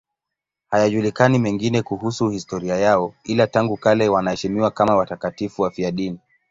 Hayajulikani 0.69 1.39
mengine 1.39 1.81
kuhusu 1.81 2.29
historia 2.29 2.75
yao, 2.75 3.13
ila 3.23 3.47
tangu 3.47 3.77
kale 3.77 4.09
wanaheshimiwa 4.09 4.71
kama 4.71 4.95
watakatifu 4.95 5.61
wafiadini. 5.61 6.19